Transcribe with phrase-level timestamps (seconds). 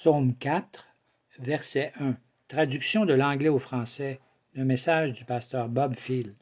[0.00, 0.86] Psaume 4,
[1.40, 2.16] verset 1.
[2.46, 4.20] Traduction de l'anglais au français.
[4.52, 6.36] Le message du pasteur Bob Field.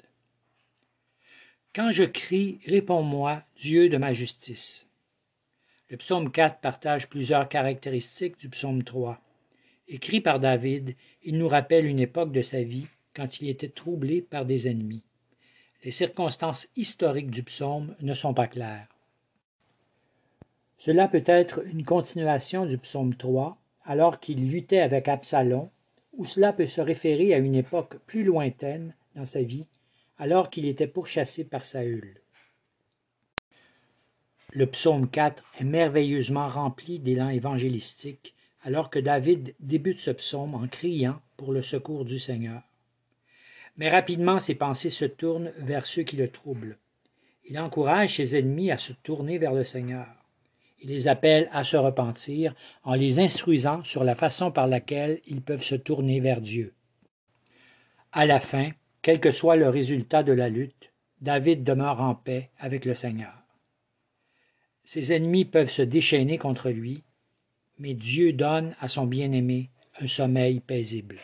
[1.75, 4.87] Quand je crie, réponds-moi, Dieu de ma justice.
[5.89, 9.23] Le psaume 4 partage plusieurs caractéristiques du psaume 3.
[9.89, 14.21] Écrit par David, il nous rappelle une époque de sa vie quand il était troublé
[14.21, 15.03] par des ennemis.
[15.83, 18.96] Les circonstances historiques du psaume ne sont pas claires.
[20.77, 25.71] Cela peut être une continuation du psaume 3, alors qu'il luttait avec Absalom,
[26.13, 29.67] ou cela peut se référer à une époque plus lointaine dans sa vie,
[30.19, 32.21] alors qu'il était pourchassé par Saül.
[34.53, 40.67] Le psaume 4 est merveilleusement rempli d'élan évangélistique, alors que David débute ce psaume en
[40.67, 42.63] criant pour le secours du Seigneur.
[43.77, 46.79] Mais rapidement ses pensées se tournent vers ceux qui le troublent.
[47.45, 50.07] Il encourage ses ennemis à se tourner vers le Seigneur.
[50.81, 52.55] Il les appelle à se repentir
[52.85, 56.75] en les instruisant sur la façon par laquelle ils peuvent se tourner vers Dieu.
[58.13, 58.71] À la fin,
[59.03, 63.33] quel que soit le résultat de la lutte, David demeure en paix avec le Seigneur.
[64.85, 67.03] Ses ennemis peuvent se déchaîner contre lui,
[67.79, 71.19] mais Dieu donne à son bien-aimé un sommeil paisible.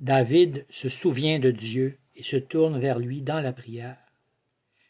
[0.00, 3.96] David se souvient de Dieu et se tourne vers lui dans la prière.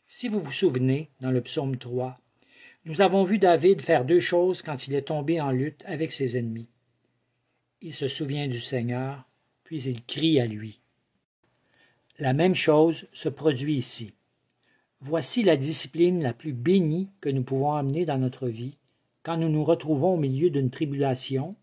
[0.06, 2.18] Si vous vous souvenez, dans le psaume 3,
[2.86, 6.36] nous avons vu David faire deux choses quand il est tombé en lutte avec ses
[6.36, 6.68] ennemis.
[7.80, 9.24] Il se souvient du Seigneur,
[9.64, 10.80] puis il crie à lui.
[12.18, 14.12] La même chose se produit ici.
[15.00, 18.76] Voici la discipline la plus bénie que nous pouvons amener dans notre vie
[19.22, 21.56] quand nous nous retrouvons au milieu d'une tribulation,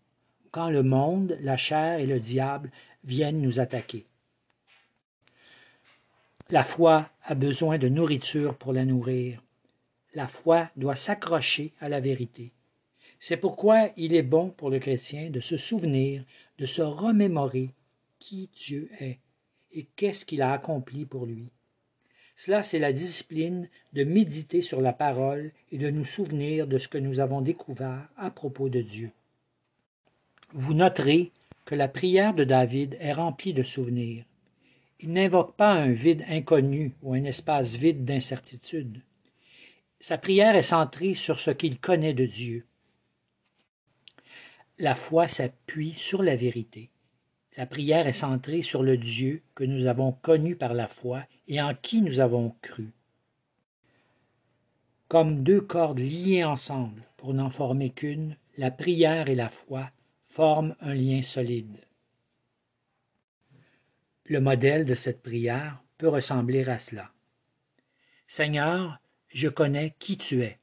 [0.50, 2.72] quand le monde, la chair et le diable
[3.04, 4.06] viennent nous attaquer.
[6.50, 9.40] La foi a besoin de nourriture pour la nourrir
[10.14, 12.52] la foi doit s'accrocher à la vérité.
[13.18, 16.24] C'est pourquoi il est bon pour le chrétien de se souvenir,
[16.58, 17.70] de se remémorer
[18.18, 19.18] qui Dieu est
[19.72, 21.46] et qu'est-ce qu'il a accompli pour lui.
[22.36, 26.88] Cela, c'est la discipline de méditer sur la parole et de nous souvenir de ce
[26.88, 29.10] que nous avons découvert à propos de Dieu.
[30.52, 31.30] Vous noterez
[31.64, 34.24] que la prière de David est remplie de souvenirs.
[35.00, 39.00] Il n'invoque pas un vide inconnu ou un espace vide d'incertitude.
[40.02, 42.66] Sa prière est centrée sur ce qu'il connaît de Dieu.
[44.76, 46.90] La foi s'appuie sur la vérité.
[47.56, 51.62] La prière est centrée sur le Dieu que nous avons connu par la foi et
[51.62, 52.90] en qui nous avons cru.
[55.06, 59.88] Comme deux cordes liées ensemble pour n'en former qu'une, la prière et la foi
[60.24, 61.78] forment un lien solide.
[64.24, 67.12] Le modèle de cette prière peut ressembler à cela.
[68.26, 68.98] Seigneur,
[69.32, 70.58] je connais qui tu es.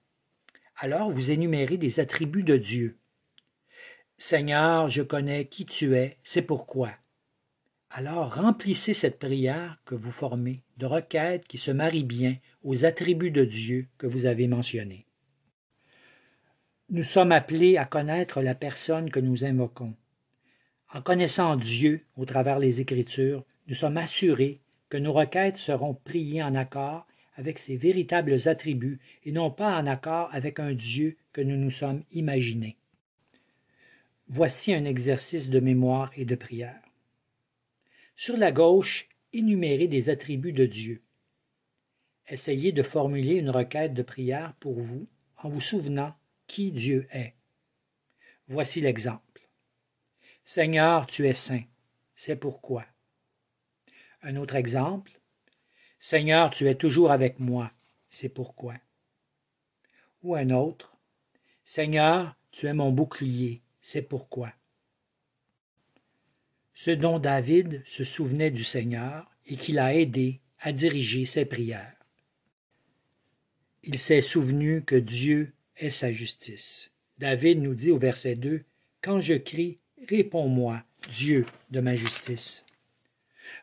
[0.77, 2.97] Alors vous énumérez des attributs de Dieu.
[4.17, 6.91] Seigneur, je connais qui tu es, c'est pourquoi.
[7.89, 13.31] Alors remplissez cette prière que vous formez de requêtes qui se marient bien aux attributs
[13.31, 15.05] de Dieu que vous avez mentionnés.
[16.89, 19.95] Nous sommes appelés à connaître la personne que nous invoquons.
[20.93, 24.59] En connaissant Dieu au travers des Écritures, nous sommes assurés
[24.89, 27.05] que nos requêtes seront priées en accord
[27.39, 31.69] avec ses véritables attributs et non pas en accord avec un Dieu que nous nous
[31.69, 32.75] sommes imaginés.
[34.27, 36.81] Voici un exercice de mémoire et de prière.
[38.17, 41.01] Sur la gauche, énumérez des attributs de Dieu.
[42.27, 45.07] Essayez de formuler une requête de prière pour vous
[45.37, 46.13] en vous souvenant
[46.45, 47.35] qui Dieu est.
[48.49, 49.47] Voici l'exemple.
[50.43, 51.63] Seigneur, tu es saint.
[52.15, 52.85] C'est pourquoi.
[54.23, 55.18] Un autre exemple.
[55.99, 57.71] Seigneur, tu es toujours avec moi,
[58.09, 58.75] c'est pourquoi.
[60.23, 60.97] Ou un autre,
[61.65, 64.53] Seigneur, tu es mon bouclier, c'est pourquoi.
[66.73, 71.95] Ce dont David se souvenait du Seigneur et qui l'a aidé à diriger ses prières.
[73.83, 76.91] Il s'est souvenu que Dieu est sa justice.
[77.17, 78.63] David nous dit au verset 2,
[79.01, 82.65] Quand je crie, réponds-moi, Dieu de ma justice.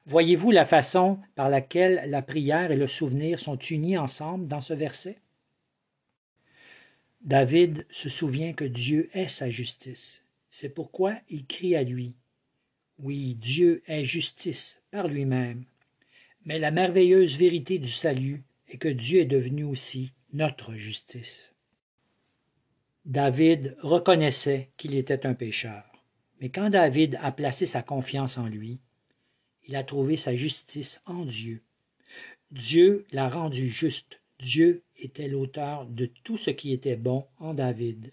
[0.06, 4.72] Voyez-vous la façon par laquelle la prière et le souvenir sont unis ensemble dans ce
[4.72, 5.18] verset?
[7.22, 10.22] David se souvient que Dieu est sa justice.
[10.48, 12.14] C'est pourquoi il crie à lui.
[13.00, 15.64] Oui, Dieu est justice par lui-même.
[16.44, 21.52] Mais la merveilleuse vérité du salut est que Dieu est devenu aussi notre justice.
[23.04, 25.84] David reconnaissait qu'il était un pécheur.
[26.40, 28.78] Mais quand David a placé sa confiance en lui,
[29.66, 31.62] il a trouvé sa justice en Dieu.
[32.50, 34.20] Dieu l'a rendu juste.
[34.38, 38.12] Dieu était l'auteur de tout ce qui était bon en David.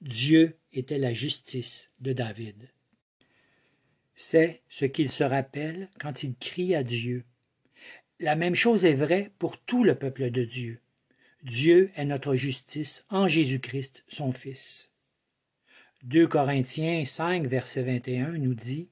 [0.00, 2.70] Dieu était la justice de David.
[4.14, 7.24] C'est ce qu'il se rappelle quand il crie à Dieu.
[8.20, 10.80] La même chose est vraie pour tout le peuple de Dieu.
[11.44, 14.90] Dieu est notre justice en Jésus-Christ, son Fils.
[16.02, 18.88] 2 Corinthiens 5, verset 21 nous dit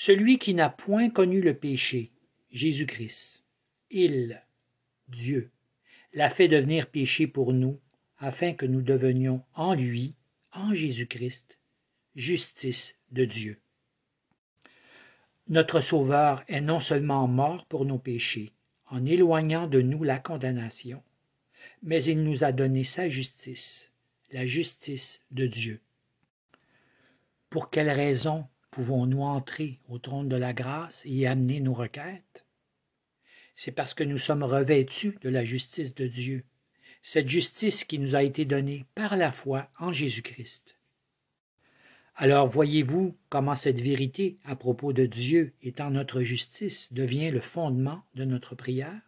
[0.00, 2.12] Celui qui n'a point connu le péché,
[2.52, 3.42] Jésus-Christ,
[3.90, 4.40] il,
[5.08, 5.50] Dieu,
[6.12, 7.80] l'a fait devenir péché pour nous,
[8.20, 10.14] afin que nous devenions en lui,
[10.52, 11.58] en Jésus-Christ,
[12.14, 13.58] justice de Dieu.
[15.48, 18.52] Notre Sauveur est non seulement mort pour nos péchés,
[18.86, 21.02] en éloignant de nous la condamnation,
[21.82, 23.90] mais il nous a donné sa justice,
[24.30, 25.80] la justice de Dieu.
[27.50, 32.44] Pour quelle raison pouvons-nous entrer au trône de la grâce et y amener nos requêtes?
[33.56, 36.44] C'est parce que nous sommes revêtus de la justice de Dieu,
[37.02, 40.78] cette justice qui nous a été donnée par la foi en Jésus-Christ.
[42.20, 48.02] Alors voyez-vous comment cette vérité à propos de Dieu étant notre justice devient le fondement
[48.14, 49.00] de notre prière?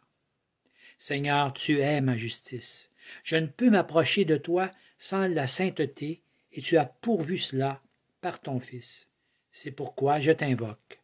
[0.99, 2.91] Seigneur, tu es ma justice.
[3.25, 6.23] Je ne peux m'approcher de toi sans la sainteté,
[6.53, 7.83] et tu as pourvu cela
[8.21, 9.10] par ton Fils.
[9.53, 11.01] C'est pourquoi je t'invoque.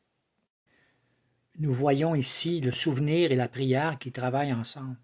[1.58, 4.98] Nous voyons ici le souvenir et la prière qui travaillent ensemble.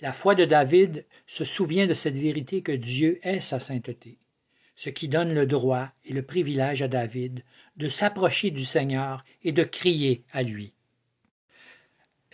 [0.00, 4.18] La foi de David se souvient de cette vérité que Dieu est sa sainteté,
[4.76, 7.44] ce qui donne le droit et le privilège à David
[7.76, 10.72] de s'approcher du Seigneur et de crier à lui.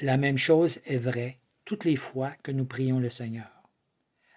[0.01, 3.51] La même chose est vraie toutes les fois que nous prions le Seigneur.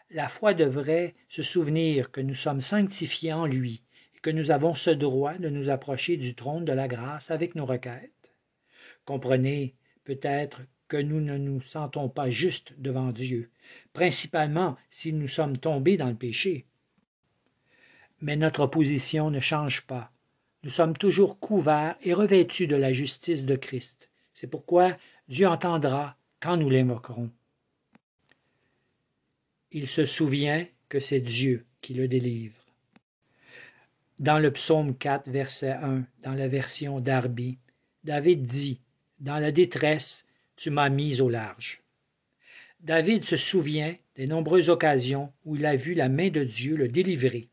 [0.10, 3.83] La foi devrait se souvenir que nous sommes sanctifiés en lui
[4.24, 7.66] que nous avons ce droit de nous approcher du trône de la grâce avec nos
[7.66, 8.34] requêtes.
[9.06, 9.76] Comprenez
[10.06, 13.52] peut-être que nous ne nous sentons pas justes devant Dieu,
[13.92, 16.66] principalement si nous sommes tombés dans le péché.
[18.22, 20.12] Mais notre position ne change pas.
[20.64, 24.10] Nous sommes toujours couverts et revêtus de la justice de Christ.
[24.34, 24.96] C'est pourquoi
[25.28, 27.30] Dieu entendra quand nous l'invoquerons.
[29.72, 32.63] Il se souvient que c'est Dieu qui le délivre.
[34.20, 37.58] Dans le psaume 4, verset 1, dans la version d'Arby,
[38.04, 38.80] David dit
[39.20, 40.26] Dans la détresse,
[40.56, 41.82] tu m'as mis au large.
[42.82, 46.90] David se souvient des nombreuses occasions où il a vu la main de Dieu le
[46.90, 47.48] délivrer.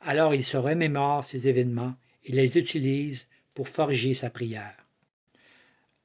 [0.00, 1.94] Alors il se remémore ces événements
[2.24, 4.86] et les utilise pour forger sa prière.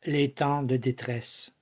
[0.05, 1.53] Les temps de détresse.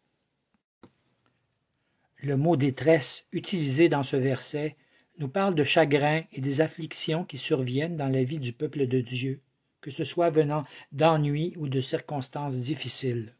[2.17, 4.77] Le mot détresse utilisé dans ce verset
[5.17, 9.01] nous parle de chagrin et des afflictions qui surviennent dans la vie du peuple de
[9.01, 9.41] Dieu,
[9.81, 13.33] que ce soit venant d'ennuis ou de circonstances difficiles.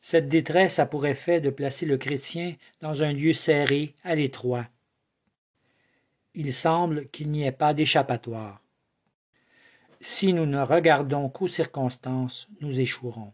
[0.00, 4.68] Cette détresse a pour effet de placer le chrétien dans un lieu serré, à l'étroit.
[6.34, 8.60] Il semble qu'il n'y ait pas d'échappatoire.
[10.00, 13.32] Si nous ne regardons qu'aux circonstances, nous échouerons.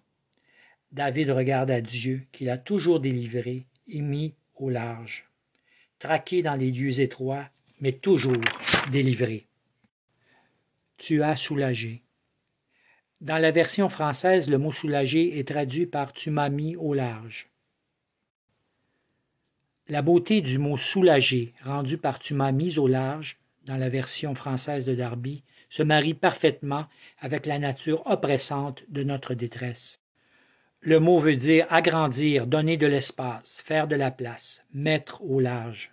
[0.93, 3.67] David regarde à Dieu qui l'a toujours délivré
[4.01, 5.29] mis au large,
[6.03, 7.49] traqué dans les lieux étroits,
[7.81, 8.43] mais toujours
[8.91, 9.47] délivré.
[10.97, 12.03] Tu as soulagé.
[13.21, 17.47] Dans la version française, le mot soulagé est traduit par tu m'as mis au large.
[19.87, 24.35] La beauté du mot soulagé, rendu par tu m'as mis au large, dans la version
[24.35, 26.87] française de Darby, se marie parfaitement
[27.21, 30.02] avec la nature oppressante de notre détresse.
[30.85, 35.93] Le mot veut dire agrandir, donner de l'espace, faire de la place, mettre au large.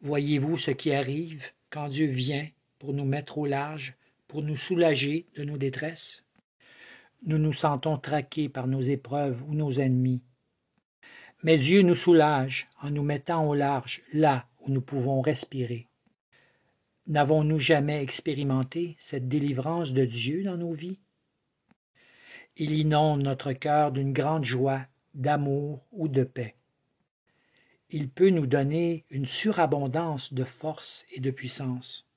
[0.00, 2.46] Voyez-vous ce qui arrive quand Dieu vient
[2.78, 3.96] pour nous mettre au large,
[4.28, 6.24] pour nous soulager de nos détresses?
[7.26, 10.22] Nous nous sentons traqués par nos épreuves ou nos ennemis.
[11.42, 15.88] Mais Dieu nous soulage en nous mettant au large, là où nous pouvons respirer.
[17.08, 21.00] N'avons-nous jamais expérimenté cette délivrance de Dieu dans nos vies?
[22.60, 24.84] Il inonde notre cœur d'une grande joie,
[25.14, 26.56] d'amour ou de paix.
[27.90, 32.08] Il peut nous donner une surabondance de force et de puissance.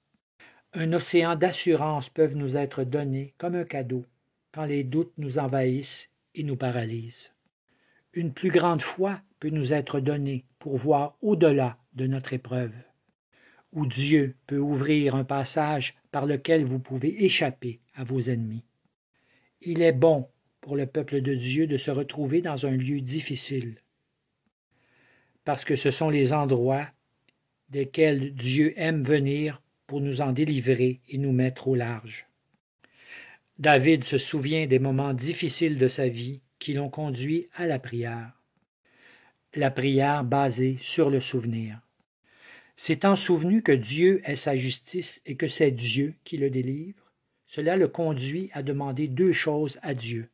[0.74, 4.04] Un océan d'assurance peuvent nous être donnés comme un cadeau
[4.52, 7.32] quand les doutes nous envahissent et nous paralysent.
[8.14, 12.74] Une plus grande foi peut nous être donnée pour voir au-delà de notre épreuve,
[13.74, 18.66] où Dieu peut ouvrir un passage par lequel vous pouvez échapper à vos ennemis.
[19.64, 20.28] Il est bon
[20.60, 23.76] pour le peuple de Dieu de se retrouver dans un lieu difficile,
[25.46, 26.88] parce que ce sont les endroits
[27.70, 32.26] desquels Dieu aime venir pour nous en délivrer et nous mettre au large.
[33.60, 38.32] David se souvient des moments difficiles de sa vie qui l'ont conduit à la prière.
[39.54, 41.80] La prière basée sur le souvenir.
[42.78, 47.01] S'étant souvenu que Dieu est sa justice et que c'est Dieu qui le délivre,
[47.52, 50.30] cela le conduit à demander deux choses à Dieu.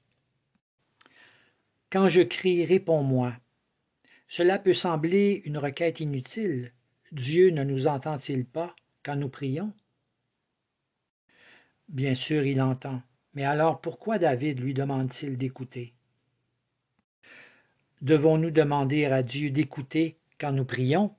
[1.90, 3.34] Quand je crie Réponds-moi,
[4.28, 6.74] cela peut sembler une requête inutile.
[7.12, 9.74] Dieu ne nous entend-il pas quand nous prions?
[11.90, 13.02] Bien sûr, il entend.
[13.34, 15.96] Mais alors pourquoi David lui demande-t-il d'écouter?
[18.04, 21.16] Devons-nous demander à Dieu d'écouter quand nous prions?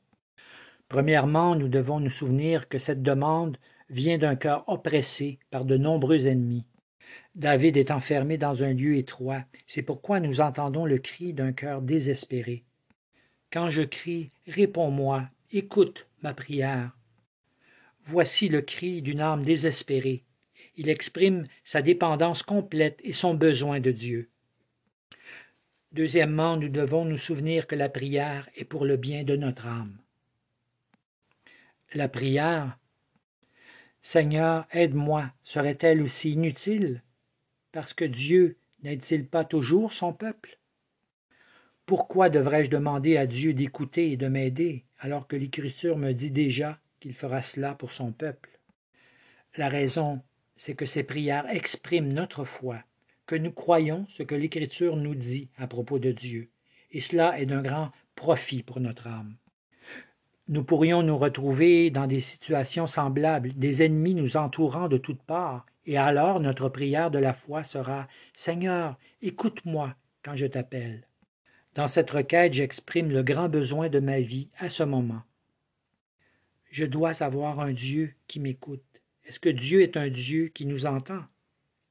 [0.89, 3.59] Premièrement, nous devons nous souvenir que cette demande
[3.91, 6.65] vient d'un cœur oppressé par de nombreux ennemis.
[7.35, 11.83] David est enfermé dans un lieu étroit, c'est pourquoi nous entendons le cri d'un cœur
[11.83, 12.65] désespéré.
[13.51, 16.97] Quand je crie, réponds-moi, écoute ma prière.
[18.03, 20.25] Voici le cri d'une âme désespérée.
[20.77, 24.31] Il exprime sa dépendance complète et son besoin de Dieu.
[25.93, 29.99] Deuxièmement, nous devons nous souvenir que la prière est pour le bien de notre âme.
[31.95, 32.79] La prière,
[34.01, 37.03] Seigneur, aide-moi, serait-elle aussi inutile?
[37.73, 40.59] Parce que Dieu n'aide-t-il pas toujours son peuple?
[41.85, 46.79] Pourquoi devrais-je demander à Dieu d'écouter et de m'aider alors que l'Écriture me dit déjà
[47.01, 48.59] qu'il fera cela pour son peuple?
[49.57, 50.23] La raison
[50.59, 52.83] c'est que ces prières expriment notre foi,
[53.27, 56.51] que nous croyons ce que l'Écriture nous dit à propos de Dieu,
[56.91, 59.37] et cela est d'un grand profit pour notre âme.
[60.49, 65.67] Nous pourrions nous retrouver dans des situations semblables, des ennemis nous entourant de toutes parts,
[65.85, 71.07] et alors notre prière de la foi sera Seigneur, écoute-moi quand je t'appelle.
[71.75, 75.23] Dans cette requête, j'exprime le grand besoin de ma vie à ce moment.
[76.71, 78.83] Je dois avoir un Dieu qui m'écoute.
[79.27, 81.23] Est-ce que Dieu est un Dieu qui nous entend?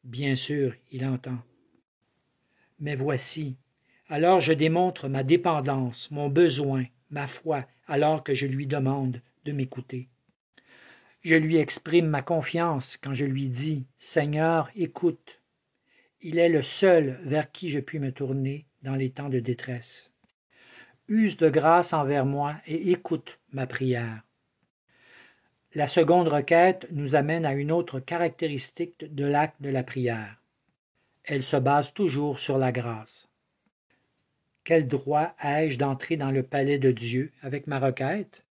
[0.03, 1.37] Bien sûr, il entend.
[2.79, 3.55] Mais voici,
[4.09, 9.51] alors je démontre ma dépendance, mon besoin, ma foi, alors que je lui demande de
[9.51, 10.07] m'écouter.
[11.21, 15.41] Je lui exprime ma confiance quand je lui dis Seigneur, écoute.
[16.21, 20.11] Il est le seul vers qui je puis me tourner dans les temps de détresse.
[21.07, 24.23] Use de grâce envers moi et écoute ma prière.
[25.73, 30.41] La seconde requête nous amène à une autre caractéristique de l'acte de la prière.
[31.23, 33.27] Elle se base toujours sur la grâce.
[34.67, 38.43] Quel droit ai-je d'entrer dans le palais de Dieu avec ma requête?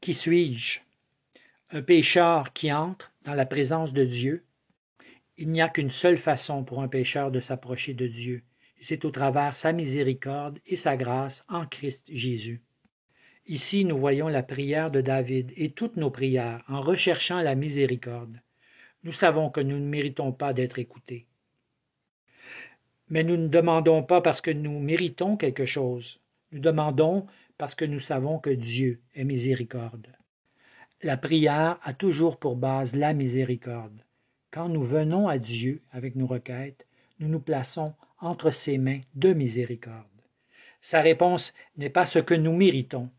[0.00, 0.80] Qui suis-je?
[1.70, 4.44] Un pécheur qui entre dans la présence de Dieu?
[5.36, 8.42] Il n'y a qu'une seule façon pour un pécheur de s'approcher de Dieu,
[8.80, 12.60] c'est au travers sa miséricorde et sa grâce en Christ Jésus.
[13.46, 18.40] Ici, nous voyons la prière de David et toutes nos prières en recherchant la miséricorde.
[19.04, 21.27] Nous savons que nous ne méritons pas d'être écoutés.
[23.10, 26.20] Mais nous ne demandons pas parce que nous méritons quelque chose.
[26.52, 30.08] Nous demandons parce que nous savons que Dieu est miséricorde.
[31.02, 34.04] La prière a toujours pour base la miséricorde.
[34.50, 36.86] Quand nous venons à Dieu avec nos requêtes,
[37.20, 40.06] nous nous plaçons entre ses mains de miséricorde.
[40.80, 43.10] Sa réponse n'est pas ce que nous méritons,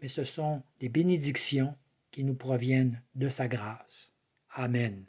[0.00, 1.74] mais ce sont des bénédictions
[2.10, 4.12] qui nous proviennent de sa grâce.
[4.54, 5.04] Amen.